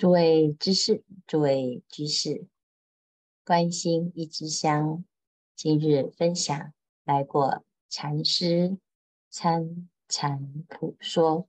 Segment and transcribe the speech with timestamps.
[0.00, 2.46] 诸位知识，诸位居士，
[3.44, 5.04] 关心一枝香，
[5.54, 6.72] 今日分享
[7.04, 8.78] 来过禅师
[9.28, 11.46] 参禅普说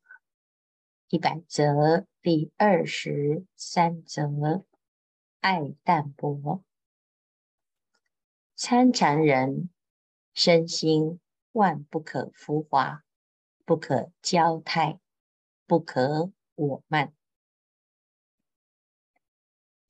[1.07, 4.65] 一百则第二十三则，
[5.39, 6.61] 爱淡泊。
[8.57, 9.69] 参禅人
[10.33, 11.21] 身心
[11.53, 13.01] 万不可浮华，
[13.63, 14.99] 不可骄态，
[15.65, 17.13] 不可我慢。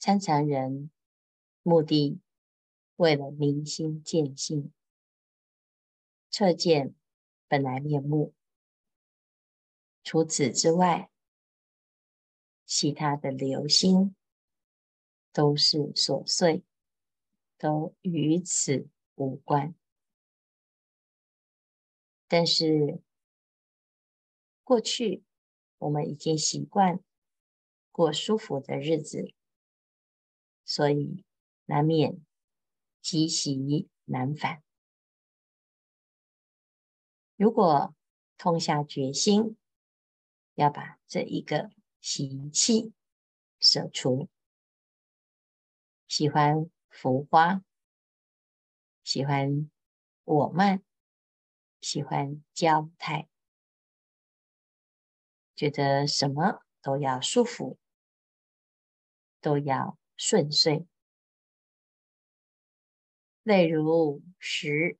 [0.02, 0.90] 参禅人
[1.62, 2.20] 目的
[2.96, 4.74] 为了明心见性，
[6.32, 6.96] 彻见
[7.48, 8.34] 本来面目。
[10.04, 11.12] 除此之外，
[12.66, 14.16] 其他的流心
[15.32, 16.64] 都是琐碎，
[17.60, 19.76] 都与此无关。
[22.28, 23.04] 但是
[24.64, 25.24] 过去
[25.78, 27.04] 我们已经习惯
[27.92, 29.32] 过舒服的日子。
[30.72, 31.26] 所以
[31.66, 32.26] 难免
[33.02, 34.64] 积习难返。
[37.36, 37.94] 如果
[38.38, 39.58] 痛下决心，
[40.54, 42.94] 要把这一个习气
[43.60, 44.30] 舍除，
[46.08, 47.62] 喜欢浮华，
[49.04, 49.70] 喜欢
[50.24, 50.82] 我慢，
[51.82, 53.28] 喜欢骄态，
[55.54, 57.78] 觉得什么都要舒服，
[59.42, 59.98] 都要。
[60.24, 60.86] 顺遂，
[63.42, 65.00] 例如食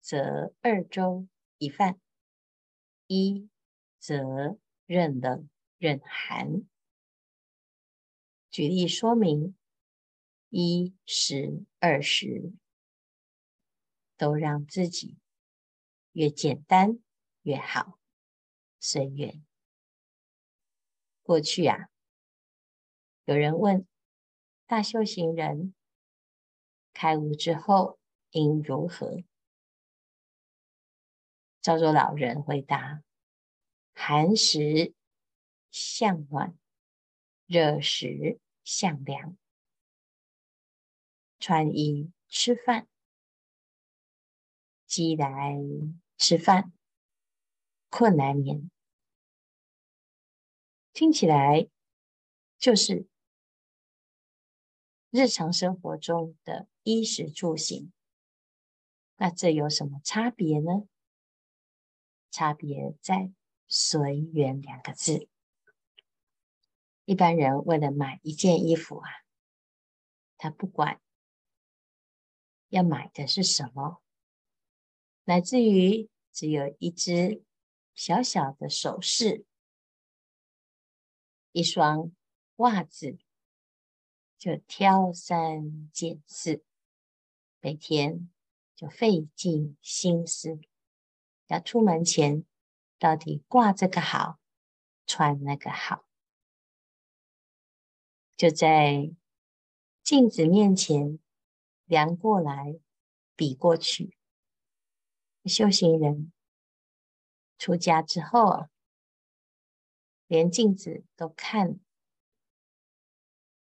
[0.00, 2.00] 则二粥一饭，
[3.06, 3.50] 衣
[3.98, 6.66] 则任冷任寒。
[8.50, 9.54] 举例说明，
[10.48, 12.54] 一食二食，
[14.16, 15.18] 都让自己
[16.12, 17.00] 越简单
[17.42, 17.98] 越好，
[18.80, 19.44] 随缘。
[21.22, 21.90] 过去啊，
[23.26, 23.86] 有人问。
[24.66, 25.74] 大修行人
[26.94, 27.98] 开悟之后
[28.30, 29.22] 应如何？
[31.60, 33.02] 昭州老人回答：
[33.94, 34.94] 寒时
[35.70, 36.58] 向暖，
[37.46, 39.36] 热时向凉。
[41.38, 42.88] 穿衣吃饭，
[44.86, 45.58] 饥来
[46.16, 46.72] 吃饭，
[47.90, 48.70] 困来眠。
[50.94, 51.68] 听起来
[52.58, 53.06] 就是。
[55.16, 57.92] 日常生活中的衣食住行，
[59.14, 60.88] 那这有什么差别呢？
[62.32, 63.32] 差别在
[63.68, 65.28] “随缘”两个字。
[67.04, 69.08] 一般人为了买一件衣服啊，
[70.36, 71.00] 他不管
[72.70, 74.02] 要买的是什么，
[75.22, 77.44] 乃至于只有一只
[77.94, 79.46] 小小的首饰、
[81.52, 82.10] 一双
[82.56, 83.16] 袜子。
[84.44, 86.62] 就挑三拣四，
[87.62, 88.30] 每天
[88.76, 90.60] 就费尽心思，
[91.46, 92.44] 要出门前
[92.98, 94.38] 到底挂这个好，
[95.06, 96.04] 穿那个好，
[98.36, 99.14] 就在
[100.02, 101.18] 镜子面前
[101.86, 102.78] 量过来，
[103.34, 104.14] 比过去。
[105.46, 106.30] 修行人
[107.56, 108.68] 出家之后，
[110.26, 111.80] 连镜子都看。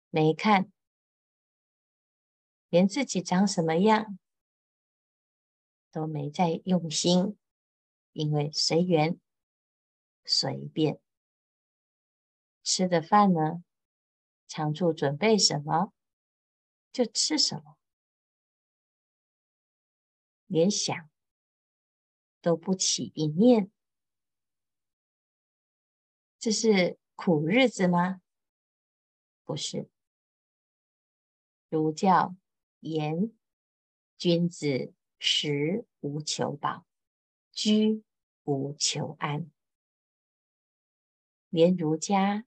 [0.09, 0.72] 没看，
[2.69, 4.18] 连自己长什么样
[5.91, 7.38] 都没在用心，
[8.13, 9.19] 因为随缘
[10.25, 11.00] 随便。
[12.63, 13.63] 吃的饭呢，
[14.47, 15.94] 常住准备什么
[16.91, 17.78] 就吃什么，
[20.47, 21.09] 连想
[22.41, 23.72] 都不起一念。
[26.40, 28.22] 这是苦日子吗？
[29.44, 29.90] 不是。
[31.69, 32.33] 儒教
[32.79, 33.33] 言：
[34.17, 36.85] 君子食无求饱，
[37.51, 38.03] 居
[38.45, 39.51] 无求安。
[41.50, 42.45] 连儒家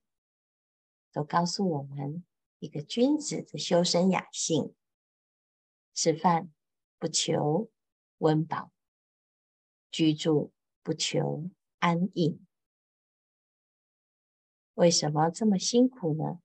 [1.12, 2.24] 都告诉我们，
[2.60, 4.74] 一个君子的修身养性，
[5.92, 6.50] 吃饭
[6.98, 7.70] 不求
[8.18, 8.72] 温饱，
[9.90, 10.50] 居住
[10.82, 12.40] 不求安逸。
[14.72, 16.40] 为什么这么辛苦呢？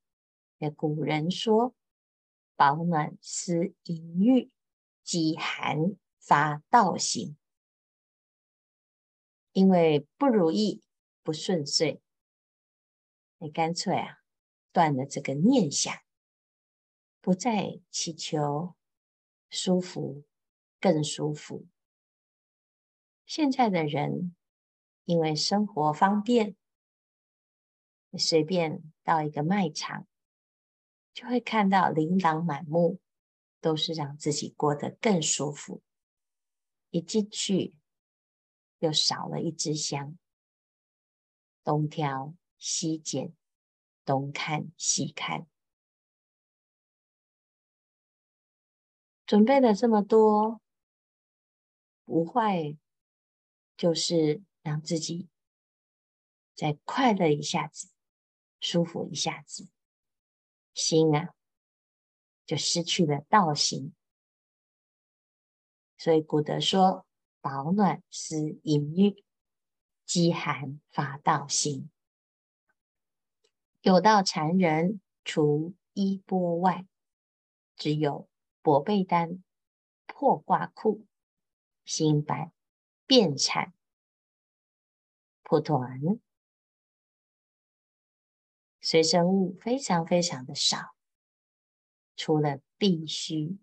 [0.76, 1.74] 古人说。
[2.56, 4.52] 饱暖思淫欲，
[5.04, 7.38] 饥寒发盗行。
[9.52, 10.84] 因为不如意、
[11.24, 12.02] 不顺遂，
[13.38, 14.18] 你干脆啊
[14.72, 15.94] 断了这个念想，
[17.22, 18.76] 不再祈求
[19.50, 20.26] 舒服、
[20.80, 21.66] 更舒服。
[23.26, 24.36] 现在的人
[25.06, 26.56] 因为生活方便，
[28.18, 30.06] 随便到一个卖场
[31.16, 33.00] 就会看到琳琅满目，
[33.62, 35.82] 都是让自己过得更舒服。
[36.90, 37.74] 一进去，
[38.80, 40.18] 又少了一支香，
[41.64, 43.34] 东挑西拣，
[44.04, 45.48] 东看西看，
[49.26, 50.60] 准备了这么多，
[52.04, 52.76] 不坏，
[53.78, 55.30] 就是让自己
[56.54, 57.90] 再快乐一下子，
[58.60, 59.70] 舒服一下子，
[60.76, 61.34] 心啊，
[62.46, 63.96] 就失去了道行。
[65.98, 67.08] 所以古德说
[67.42, 69.24] ：“保暖思淫欲，
[70.06, 71.90] 饥寒发道行。
[73.82, 76.86] 有道禅人，除衣钵外，
[77.78, 78.28] 只有
[78.62, 79.42] 薄被单、
[80.06, 81.06] 破褂裤、
[81.86, 82.52] 新版
[83.06, 83.74] 便产
[85.44, 86.20] 蒲团，
[88.88, 90.78] 随身物非常非常的少，
[92.16, 93.58] 除了必须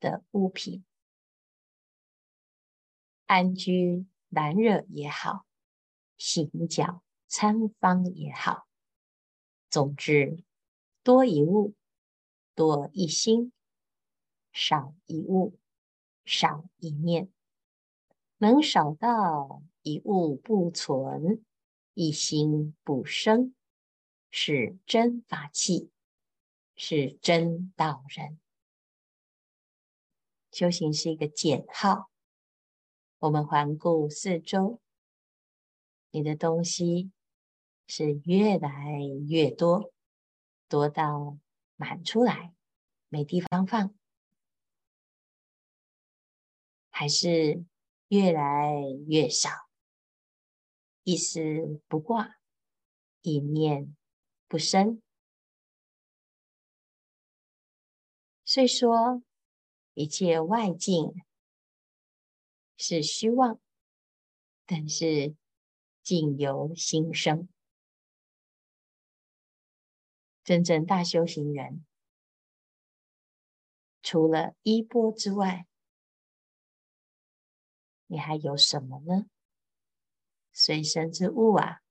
[0.00, 0.82] 的物品。”
[3.28, 5.44] 安居难惹也好，
[6.16, 8.66] 行脚参方也好，
[9.68, 10.42] 总之
[11.02, 11.74] 多一物
[12.54, 13.52] 多一心，
[14.50, 15.58] 少一物
[16.24, 17.30] 少一念，
[18.38, 21.44] 能少到一物不存，
[21.92, 23.54] 一心不生，
[24.30, 25.90] 是真法器，
[26.76, 28.38] 是真道人。
[30.52, 32.10] 修行是一个减号。
[33.18, 34.80] 我们环顾四周，
[36.10, 37.10] 你的东西
[37.86, 39.92] 是越来越多，
[40.68, 41.36] 多到
[41.76, 42.54] 满出来，
[43.08, 43.94] 没地方放，
[46.88, 47.64] 还是
[48.08, 48.74] 越来
[49.06, 49.50] 越少，
[51.02, 52.36] 一丝不挂，
[53.20, 53.94] 一念
[54.50, 55.00] 不生。
[58.44, 59.22] 虽说
[59.94, 61.24] 一切外境。
[62.82, 63.60] 是虚妄，
[64.64, 65.36] 但是
[66.02, 67.46] 境由心生。
[70.42, 71.84] 真正大修行人，
[74.02, 75.66] 除了衣钵之外，
[78.06, 79.26] 你还有什么呢？
[80.50, 81.82] 随身之物啊，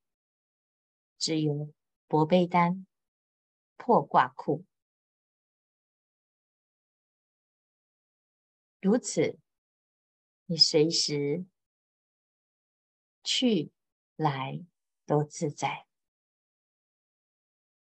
[1.20, 1.72] 只有
[2.10, 2.86] 薄被单、
[3.78, 4.66] 破褂裤，
[8.82, 9.40] 如此。
[10.48, 11.46] 你随时
[13.24, 13.72] 去
[14.16, 14.66] 来
[15.06, 15.86] 都自在，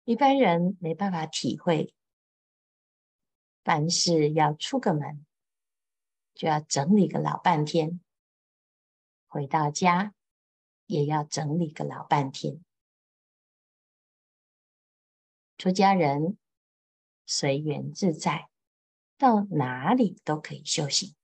[0.04, 1.94] 一般人没办法体会。
[3.64, 5.24] 凡事要出个门，
[6.34, 7.98] 就要整理个老半天；
[9.26, 10.14] 回到家，
[10.84, 12.62] 也要整理个老半天。
[15.60, 16.38] 出家人
[17.26, 18.48] 随缘自在，
[19.18, 21.14] 到哪里都可以修行。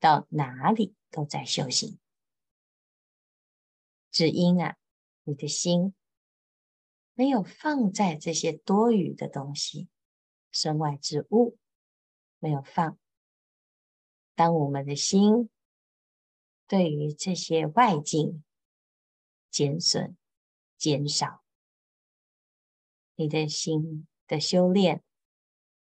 [0.00, 2.00] 到哪里都在修行，
[4.10, 4.76] 只因啊，
[5.22, 5.94] 你的心
[7.14, 9.88] 没有放在这些多余的东西、
[10.50, 11.56] 身外之物，
[12.40, 12.98] 没有放。
[14.34, 15.48] 当我们的心
[16.66, 18.42] 对于这些外境
[19.48, 20.16] 减损、
[20.76, 21.44] 减少，
[23.18, 25.02] 你的心的修炼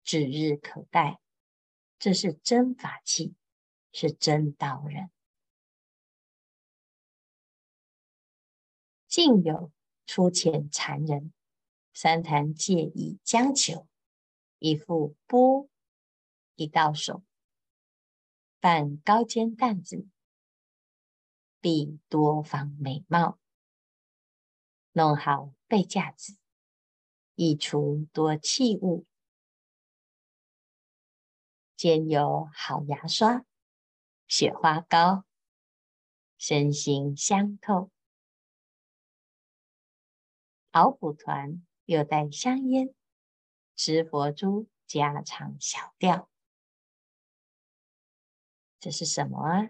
[0.04, 1.20] 指日可待。
[2.00, 3.36] 这是真法器。
[3.92, 5.10] 是真道人，
[9.08, 9.72] 竟有
[10.06, 11.34] 出遣缠人，
[11.92, 13.88] 三坛芥以将求，
[14.60, 15.68] 一副钵，
[16.54, 17.24] 一到手，
[18.60, 20.08] 扮高肩担子，
[21.60, 23.40] 必多方美貌，
[24.92, 26.38] 弄好背架子，
[27.42, 29.06] 一橱多器物，
[31.78, 33.46] 兼有好牙刷。
[34.28, 35.24] 雪花膏，
[36.38, 37.92] 身心相透；
[40.72, 42.94] 熬蒲团又带香烟，
[43.74, 46.30] 持佛珠家常小调。
[48.82, 49.70] 这是什么啊？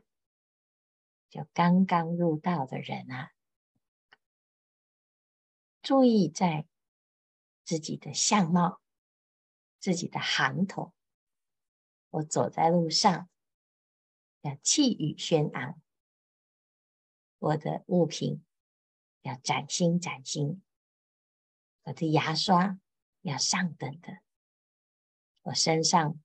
[1.30, 3.32] 就刚刚入道的人啊，
[5.84, 6.66] 注意在
[7.70, 8.82] 自己的相貌、
[9.80, 10.92] 自己的行头。
[12.10, 13.30] 我走在路上。
[14.42, 15.80] 要气宇轩昂，
[17.38, 18.44] 我的物品
[19.22, 20.64] 要崭新崭新，
[21.84, 22.80] 我的牙刷
[23.22, 24.22] 要上等的，
[25.42, 26.20] 我身上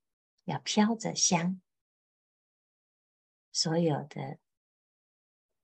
[0.45, 1.61] 要飘着香，
[3.53, 4.39] 所有的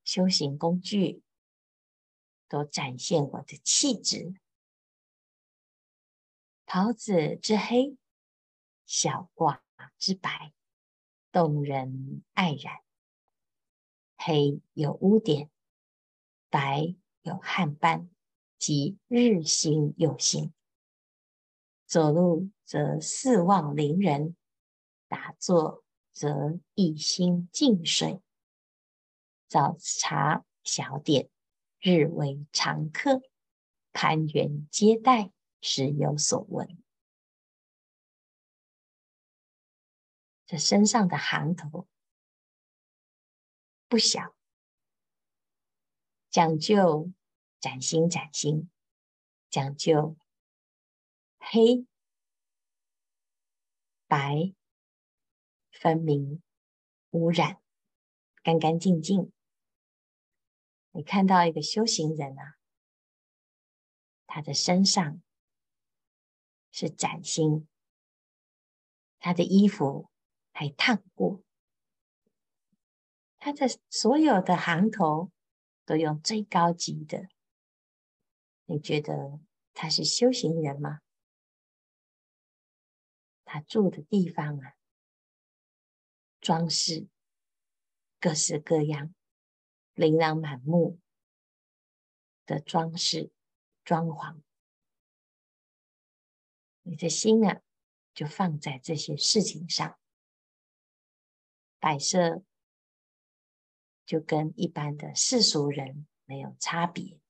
[0.03, 1.23] 修行工具
[2.49, 4.35] 都展现我的气质，
[6.73, 7.97] 袍子之黑，
[8.87, 9.59] 小褂
[9.99, 10.53] 之白，
[11.33, 12.79] 动人爱染。
[14.17, 15.51] 黑有污点，
[16.49, 18.09] 白有汗斑，
[18.57, 20.55] 即日新又新。
[21.87, 24.37] 走路则四望邻人，
[25.09, 28.21] 打坐则一心静水。
[29.49, 31.29] 早茶小点，
[31.81, 33.23] 日为常客，
[33.91, 36.83] 攀缘接待，时有所闻。
[40.47, 41.87] 这身上的行头。
[43.89, 44.37] 不小，
[46.31, 47.13] 讲究
[47.59, 48.71] 崭新崭新，
[49.49, 50.17] 讲究
[51.39, 51.87] 黑
[54.07, 54.55] 白
[55.73, 56.41] 分明、
[57.11, 57.61] 无染、
[58.45, 59.33] 干干净净。
[60.93, 62.59] 你看到一个修行人啊，
[64.27, 65.21] 他的身上
[66.71, 67.69] 是崭新，
[69.19, 70.09] 他的衣服
[70.53, 71.43] 还烫过。
[73.39, 75.33] 他的所有的行头
[75.85, 77.29] 都用最高级的，
[78.67, 79.41] 你觉得
[79.73, 81.01] 他是修行人吗？
[83.45, 84.75] 他住的地方啊，
[86.41, 87.09] 装饰
[88.21, 89.15] 各式各样、
[89.95, 91.01] 琳琅满目
[92.47, 93.33] 的装饰
[93.83, 94.43] 装潢，
[96.83, 97.61] 你的心啊，
[98.15, 99.99] 就放在这些事情上，
[101.79, 102.43] 摆设。
[104.07, 107.21] 就跟一般的世俗人没有差别。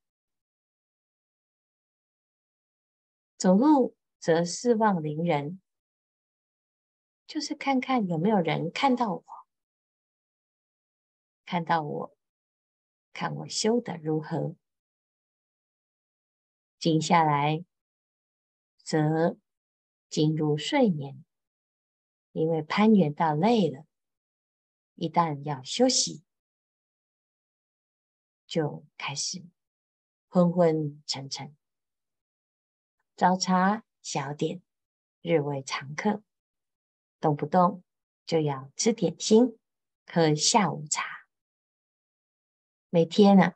[3.36, 5.60] 走路则四望邻人，
[7.26, 9.24] 就是看看有没有人看到我，
[11.44, 12.16] 看到我，
[13.12, 14.56] 看我修得如何。
[16.78, 17.62] 静下来，
[18.90, 19.36] 则
[20.08, 21.24] 进入睡眠，
[22.32, 23.86] 因为攀援到累了，
[24.96, 26.24] 一旦要休息。
[28.48, 29.44] 就开始
[30.26, 31.56] 昏昏沉沉，
[33.14, 34.60] 早茶小点，
[35.22, 36.24] 日为常客，
[37.20, 37.84] 动不动
[38.26, 39.56] 就要吃点心，
[40.04, 41.04] 喝下午茶，
[42.88, 43.54] 每天呢、啊、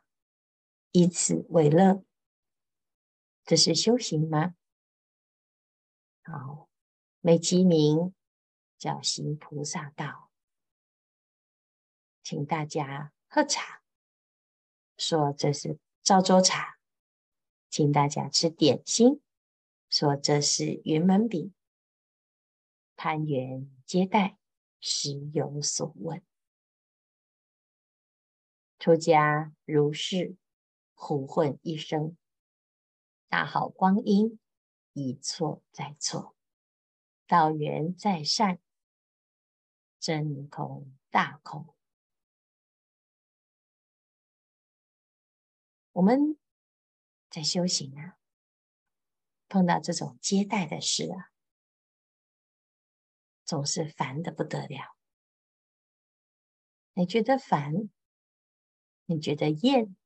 [0.93, 2.05] 以此为乐，
[3.43, 4.55] 这是修行吗？
[6.27, 6.67] 好，
[7.21, 8.11] 美其名
[8.79, 10.31] 叫行菩萨道，
[12.23, 13.83] 请大家喝茶。
[14.97, 16.79] 说这是赵州茶，
[17.69, 19.21] 请大家吃点心。
[19.87, 21.53] 说这是云门饼，
[22.95, 24.39] 攀缘接待，
[24.79, 26.23] 时有所闻。
[28.79, 30.35] 出家如是，
[30.95, 32.17] 胡混一生，
[33.29, 34.39] 大好光阴，
[34.97, 36.37] 一错再错，
[37.27, 38.61] 道缘再善，
[39.99, 41.75] 真空大空。
[45.91, 46.37] 我们
[47.29, 48.17] 在修行啊，
[49.49, 51.29] 碰到这种接待的事啊，
[53.43, 54.95] 总是烦得不得了。
[56.93, 57.89] 你觉得烦，
[59.07, 59.97] 你觉得厌，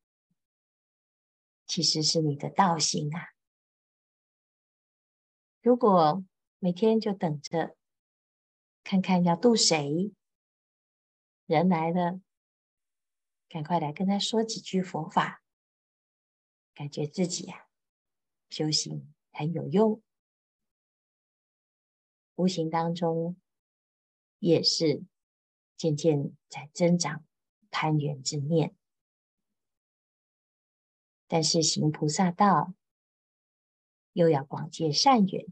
[1.68, 3.36] 其实是你的道心啊。
[5.62, 6.24] 如果
[6.60, 7.76] 每天就等着
[8.84, 10.14] 看看要度谁，
[11.46, 12.22] 人来了，
[13.50, 15.44] 赶快来跟他说几句佛法。
[16.74, 17.68] 感觉自己啊，
[18.50, 20.02] 修行很有用，
[22.36, 23.36] 无形当中
[24.38, 25.04] 也是
[25.76, 27.26] 渐渐在增长
[27.70, 28.74] 攀缘之念。
[31.28, 32.74] 但是行菩萨道，
[34.14, 35.46] 又要广结善缘，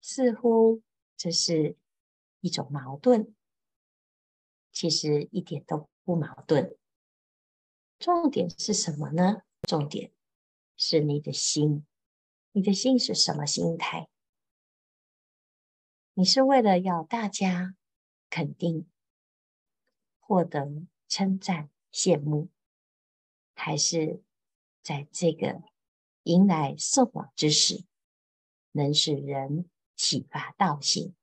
[0.00, 0.82] 似乎
[1.16, 1.76] 这是
[2.40, 3.34] 一种矛盾，
[4.72, 6.76] 其实一点都不矛盾。
[7.98, 9.42] 重点是什么呢？
[9.62, 10.12] 重点
[10.76, 11.86] 是你的心，
[12.52, 14.08] 你的心是什么心态？
[16.12, 17.74] 你是为了要大家
[18.30, 18.88] 肯定、
[20.20, 22.48] 获得称赞、羡慕，
[23.54, 24.22] 还是
[24.82, 25.62] 在这个
[26.26, 27.84] 迎来送往之时，
[28.72, 31.14] 能使人启发道心？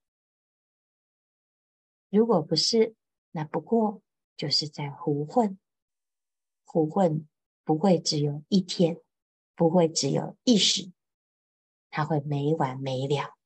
[2.10, 2.94] 如果不是，
[3.30, 4.02] 那不过
[4.36, 5.58] 就是在胡混，
[6.64, 7.26] 胡混。
[7.66, 9.00] 不会只有一天，
[9.54, 10.92] 不会只有一时，
[11.88, 13.38] 它会没完没了。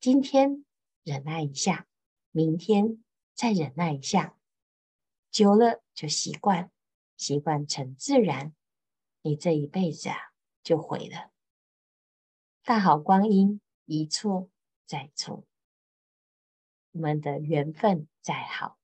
[0.00, 0.64] 今天
[1.04, 1.86] 忍耐一下，
[2.32, 4.36] 明天再忍耐一下，
[5.30, 6.72] 久了就习惯，
[7.16, 8.56] 习惯成自然，
[9.22, 10.16] 你这一辈子啊
[10.66, 11.30] 就毁了。
[12.64, 14.50] 大好光阴一错
[14.84, 15.46] 再错，
[16.90, 18.76] 我们的缘分再好，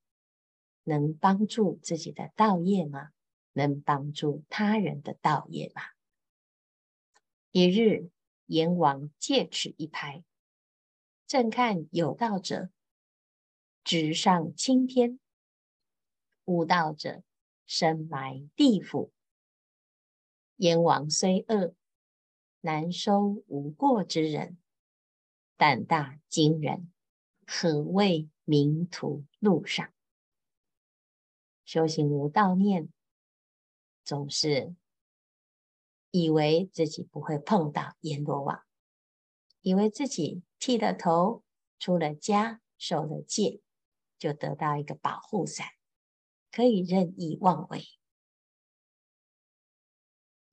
[0.83, 3.11] 能帮助自己的道业吗？
[3.51, 5.81] 能帮助他人的道业吗？
[7.51, 8.09] 一日，
[8.45, 10.23] 阎王戒尺一拍，
[11.27, 12.69] 正看有道者
[13.83, 15.19] 直上青天，
[16.45, 17.23] 无道者
[17.67, 19.11] 深埋地府。
[20.57, 21.73] 阎王虽恶，
[22.61, 24.57] 难收无过之人，
[25.57, 26.91] 胆大惊人，
[27.45, 29.91] 何谓迷途路上？
[31.65, 32.89] 修行无道念，
[34.05, 34.75] 总是
[36.11, 38.63] 以为自己不会碰到阎罗王，
[39.61, 41.43] 以为自己剃了头、
[41.79, 43.61] 出了家、受了戒，
[44.19, 45.67] 就得到一个保护伞，
[46.51, 47.81] 可以任意妄为。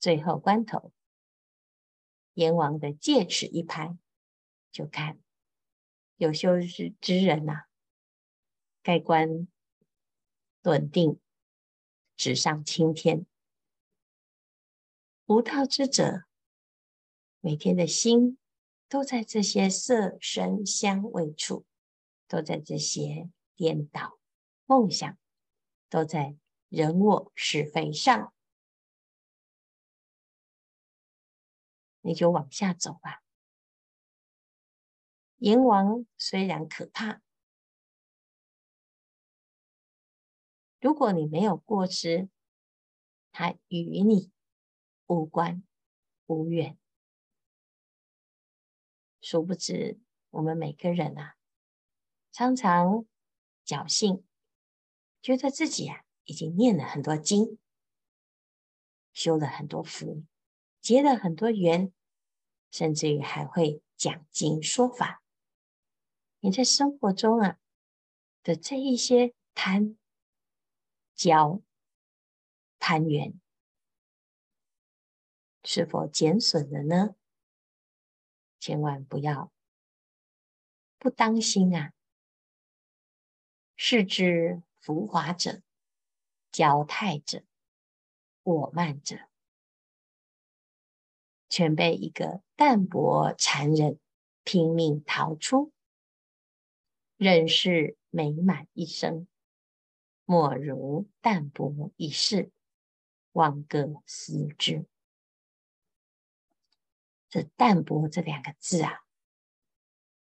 [0.01, 0.93] 最后关头，
[2.33, 3.99] 阎王的戒尺一拍，
[4.73, 5.21] 就看
[6.17, 7.69] 有修之之人呐、啊，
[8.83, 9.47] 盖棺
[10.63, 11.21] 论定，
[12.17, 13.27] 直上青天；
[15.27, 16.25] 无道之者，
[17.41, 18.39] 每天的心
[18.89, 21.67] 都在这些色声香味触，
[22.27, 24.19] 都在这些颠倒
[24.65, 25.19] 梦想，
[25.91, 26.37] 都在
[26.71, 28.33] 人我是非上。
[32.01, 33.23] 你就往下走吧。
[35.39, 37.23] 阎王虽然可怕，
[40.81, 42.29] 如果你没有过失，
[43.33, 44.31] 他与你
[45.07, 45.63] 无关
[46.27, 46.79] 无缘。
[49.23, 49.99] 殊不知，
[50.31, 51.37] 我们每个人啊，
[52.33, 53.07] 常常
[53.65, 54.27] 侥幸，
[55.23, 57.59] 觉得自己啊已经念了很多经，
[59.13, 60.25] 修了很多福。
[60.91, 61.93] 结了很多缘，
[62.73, 65.23] 甚至于还会讲经说法。
[66.41, 67.61] 你在生活中啊
[68.43, 69.97] 的这一些贪、
[71.17, 71.63] 骄、
[72.81, 73.41] 攀缘，
[75.63, 77.15] 是否减损了呢？
[78.59, 79.53] 千万不要
[80.99, 81.93] 不当心啊！
[83.77, 85.63] 是之浮华者、
[86.51, 87.45] 骄态者、
[88.43, 89.30] 我慢者。
[91.51, 93.99] 全被一个淡泊残忍
[94.45, 95.73] 拼命逃出，
[97.17, 99.27] 任是美满一生，
[100.25, 102.53] 莫如淡泊一世，
[103.33, 104.87] 望各思之。
[107.29, 109.01] 这淡泊这两个字啊，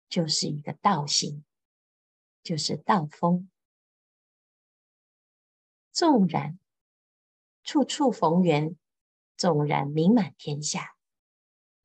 [0.09, 1.43] 就是一个道行，
[2.41, 3.49] 就是道风。
[5.91, 6.59] 纵然
[7.63, 8.77] 处处逢缘，
[9.35, 10.96] 纵然名满天下。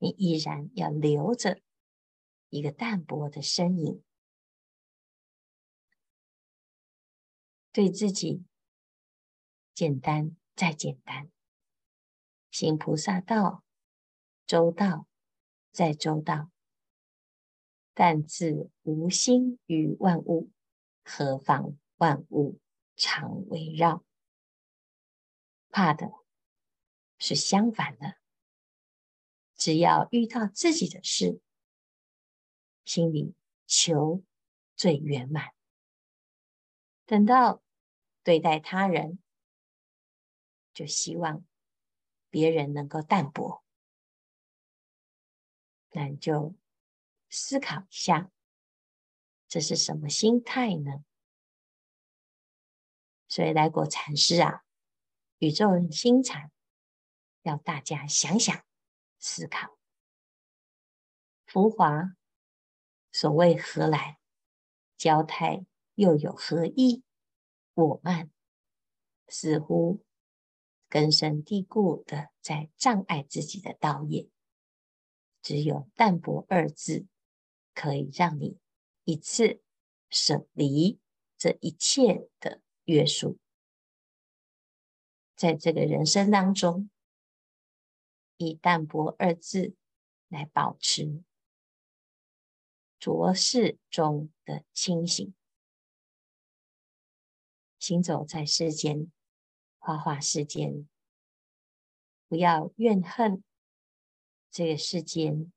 [0.02, 1.60] 你依然要留着
[2.48, 4.02] 一个淡泊的身影，
[7.70, 8.42] 对自己
[9.72, 11.30] 简单再简单，
[12.50, 13.62] 行菩萨道，
[14.44, 15.06] 周到
[15.70, 16.50] 再周到，
[17.94, 20.50] 但自无心于万物，
[21.04, 22.58] 何妨万物
[22.96, 24.04] 常围绕？
[25.70, 26.10] 怕的
[27.18, 28.21] 是相反的。
[29.62, 31.40] 只要遇到自己的事，
[32.85, 33.33] 心里
[33.64, 34.25] 求
[34.75, 35.55] 最圆满。
[37.07, 37.62] 等到
[38.25, 39.20] 对待他人，
[40.75, 41.46] 就希望
[42.29, 43.62] 别人能够淡泊。
[45.92, 46.57] 那你就
[47.31, 48.33] 思考一下，
[49.46, 51.05] 这是什么心态呢？
[53.29, 54.64] 所以来果禅师啊，
[55.38, 56.51] 宇宙心禅，
[57.42, 58.64] 要大家想想。
[59.22, 59.78] 思考，
[61.46, 62.16] 浮华，
[63.12, 64.18] 所谓何来？
[64.98, 67.04] 骄态又有何意？
[67.74, 68.32] 我慢，
[69.28, 70.04] 似乎
[70.88, 74.28] 根深蒂固的在障碍自己的道业。
[75.40, 77.06] 只有淡泊二字，
[77.74, 78.58] 可以让你
[79.04, 79.62] 一次
[80.11, 80.98] 舍离
[81.38, 83.38] 这一切的约束，
[85.37, 86.90] 在这个人生当中。
[88.42, 89.76] 以淡泊二字
[90.28, 91.22] 来保持
[92.98, 95.35] 浊世中的清醒，
[97.78, 99.12] 行走在世间，
[99.78, 100.88] 花花世间，
[102.28, 103.42] 不要怨恨
[104.50, 105.52] 这个世间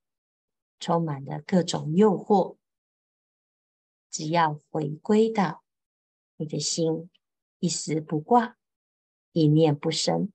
[0.78, 2.56] 充满了各种诱惑，
[4.10, 5.64] 只要回归到
[6.36, 7.10] 你的心，
[7.58, 8.58] 一丝不挂，
[9.32, 10.32] 一念不生，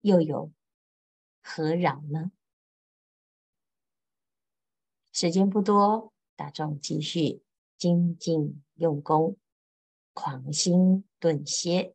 [0.00, 0.52] 又有。
[1.46, 2.32] 何扰呢？
[5.12, 7.42] 时间不多，大众继续
[7.76, 9.36] 精进用功，
[10.14, 11.94] 狂心顿歇，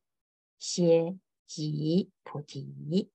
[0.60, 3.10] 歇即菩提。